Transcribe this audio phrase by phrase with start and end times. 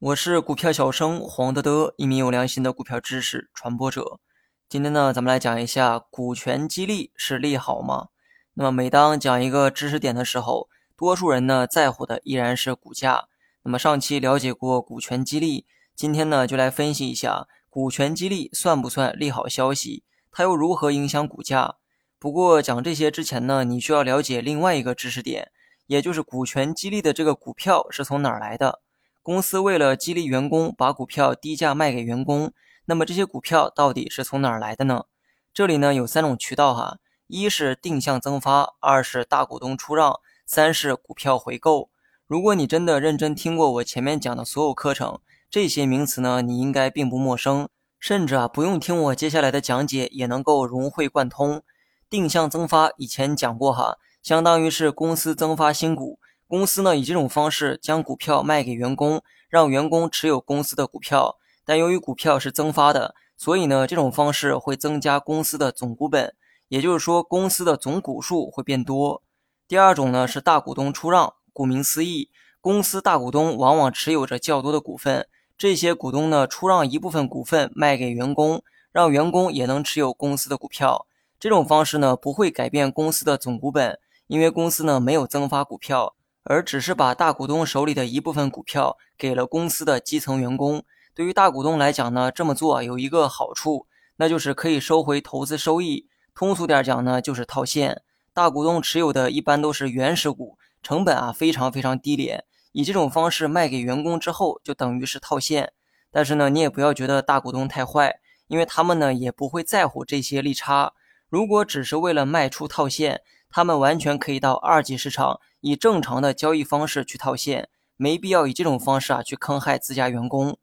[0.00, 4.20] 我是股票小生黄德德，一名有良心的股票知识传播者。
[4.68, 8.08] 今天呢，咱们来讲一下股权激励是利好吗？
[8.54, 13.28] 那么每当讲一个知识点的时候，多数人呢在乎的依然是股价。
[13.62, 21.76] 那么上期了解过股权激励，今天呢就来分析一下股权激励算不算利好消息，它又如何影响股价？
[22.18, 25.52] 不过讲这些之前呢，你需要了解另外一个知识点，
[25.88, 28.80] 也就是股权激励的这个股票是从哪儿来的？
[29.22, 32.52] 公司为了激励员工，把股票低价卖给员工。
[32.84, 35.04] 那么这些股票到底是从哪儿来的呢？
[35.52, 41.90] 这里呢有三种渠道哈，一是定向增发，二是大股东出让，三是股票回购。
[42.26, 45.18] 如果你真的认真听过我前面讲的所有课程，
[45.50, 51.62] 这些名词呢你应该并不陌生，甚至啊不用听我接下来的讲解也能够融会贯通。
[52.10, 61.36] 定向增发以前讲过哈，相当于是公司增发新股，公司呢以这种方式将股票卖给员工，让员工持有公司的股票。
[61.64, 66.34] 但由于股票是增发的，所以呢，这种方式会增加公司的总股本，
[66.68, 69.22] 也就是说，公司的总股数会变多。
[69.68, 81.06] 第二种呢是大股东出让，顾名思义，公司大股东往往持有着较多的股份，这些股东呢出让一部分股份卖给员工，让员工也能持有公司的股票。
[81.38, 83.98] 这种方式呢不会改变公司的总股本，
[84.28, 90.84] 因为公司呢没有增发股票，而只是把大股东手里的一部分股票给了公司的基层员工。
[91.14, 96.06] 对于大股东来讲呢，这么做有一个好处，那就是可以收回投资收益。
[96.34, 98.02] 通俗点讲呢，就是套现。
[98.32, 102.44] 大股东持有的一般都是原始股，成本啊非常非常低廉。
[102.72, 105.72] 以这种方式卖给员工之后，就等于是套现。
[106.12, 110.92] 但是呢，你也不要觉得大股东太坏，因为他们呢也不会在乎这些利差。
[111.28, 120.58] 如果只是为了卖出套现，他们完全可以到二级市场以正常的交易方式去套现，没必要以这种方式啊去坑害自家员工。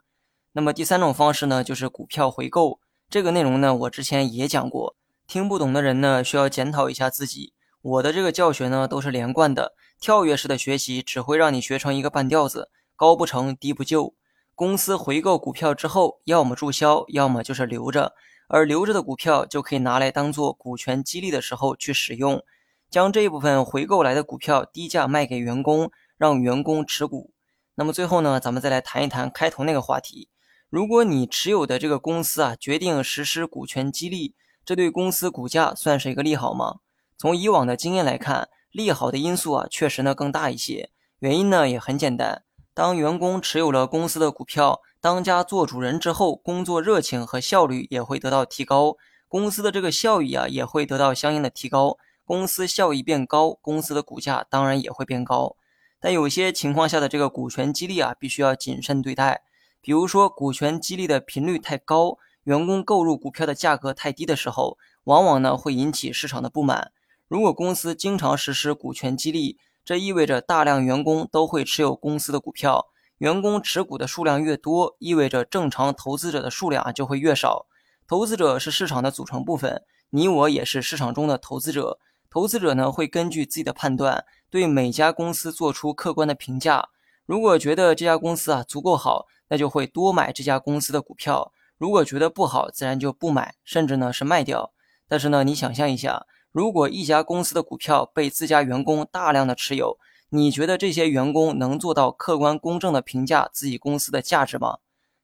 [0.54, 2.80] 那么第三种方式呢，就是股票回购。
[3.10, 4.96] 这个内容呢，我之前也讲过，
[5.28, 7.54] 听不懂的人呢，需要检讨一下自己。
[7.82, 14.16] 我的这个教学呢，都是连贯的，跳跃式的学习只会让你学成一个半吊子，高不成低不就。
[14.56, 18.14] 公司回购股票之后，要么注销，要么就是留着，
[18.48, 22.44] 而留着的股票就可以拿来当做股权激励的时候去使用，
[22.90, 27.32] 将这一部分回购来的股票低价卖给员工，让员工持股。
[27.76, 30.30] 那么最后呢，咱们再来谈一谈开头那个话题。
[30.70, 34.36] 如果你持有的这个公司啊决定实施股权激励，
[34.66, 36.78] 这对公司股价算是一个利好吗？
[37.18, 40.90] 从以往的经验来看，利好的因素啊确实呢更大一些。
[41.20, 52.00] 原因呢也很简单，当员工持有了公司的股票，当家做主人之后，工作热情和效率也会得到提高，公司的这个效益啊也会得到相应的提高。
[52.24, 55.58] 公司效益变高，公司的股价当然也会变高。
[56.00, 59.44] 但有些情况下的这个股权激励啊，必须要谨慎对待。
[59.80, 66.92] 比如说，股权激励的频率太高，员工购入股票的价格太低的时候，往往呢会引起市场的不满。
[67.28, 72.88] 如果公司经常实施股权激励，这意味着大量员工都会持有公司的股票。
[73.20, 77.66] 员工持股的数量越多，意味着正常投资者的数量啊就会越少。
[78.08, 82.00] 投资者是市场的组成部分，你我也是市场中的投资者。
[82.30, 86.90] 投资者呢会根据自己的判断，对每家公司做出客观的评价。
[87.26, 91.54] 如果觉得这家公司啊足够好，那就会多买这家公司的股票。
[91.78, 94.74] 如果觉得不好，自然就不买，甚至呢是卖掉。
[95.08, 99.98] 但是呢，你想象一下，如果一家公司的股票被自家员工大量的持有，
[100.36, 104.80] 你觉得这些员工能做到客观公正的评价自己公司的价值吗？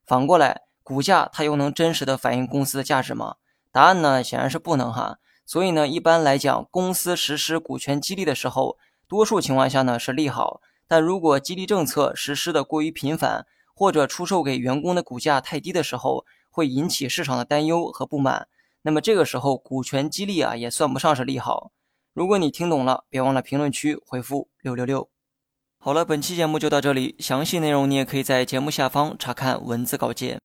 [0.06, 3.36] 反过来，股价它又能真实的反映公司的价值吗？
[3.74, 5.18] 答案呢显然是不能哈。
[5.46, 10.62] 所以呢，一般来讲，公司实施股权激励的时候，多数情况下呢是利好。
[10.88, 13.46] 但如果激励政策实施的过于频繁，
[13.76, 18.48] 或者出售给员工的股价太低的时候，会引起市场的担忧和不满。
[18.84, 21.74] 那么这个时候，股权激励啊，也算不上是利好。
[22.14, 25.10] 如果你听懂了，别忘了评论区回复六六六。
[25.78, 30.40] 好了，本期节目就到这里，详细内容你也可以在节目下方查看文字稿件。